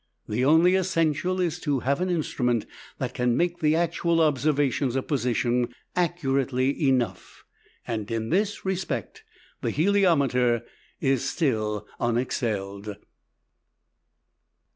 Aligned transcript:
The 0.27 0.43
only 0.43 0.73
essential 0.73 1.39
is 1.39 1.59
to 1.59 1.81
have 1.81 2.01
an 2.01 2.09
instrument 2.09 2.65
that 2.97 3.13
can 3.13 3.37
make 3.37 3.59
the 3.59 3.75
actual 3.75 4.19
observations 4.19 4.95
of 4.95 5.05
position 5.07 5.75
accurately 5.95 6.87
enough; 6.87 7.43
and 7.85 8.09
in 8.09 8.29
this 8.29 8.65
respect 8.65 9.23
the 9.61 9.69
heliometer 9.71 10.63
is 11.01 11.29
still 11.29 11.85
unexcelled. 11.99 12.95